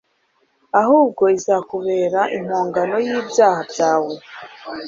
[0.81, 4.13] ahubwo izakubera impongano y'ibyaha byawe